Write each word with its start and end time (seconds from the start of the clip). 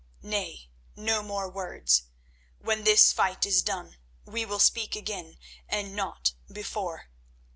Nay, 0.23 0.67
no 0.95 1.21
more 1.21 1.47
words; 1.47 2.05
when 2.57 2.85
this 2.85 3.13
fight 3.13 3.45
is 3.45 3.61
done 3.61 3.97
we 4.25 4.43
will 4.47 4.57
speak 4.57 4.95
again, 4.95 5.37
and 5.69 5.95
not 5.95 6.33
before. 6.51 7.11